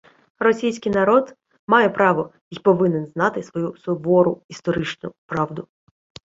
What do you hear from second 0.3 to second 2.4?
Російський народ має право